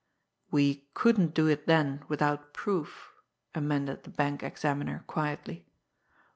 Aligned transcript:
"We 0.49 0.87
couldn't 0.95 1.35
do 1.35 1.45
it 1.45 1.67
then 1.67 2.03
without 2.07 2.55
proof," 2.55 3.11
amended 3.53 4.01
the 4.03 4.09
bank 4.09 4.41
examiner 4.41 5.03
quietly. 5.05 5.67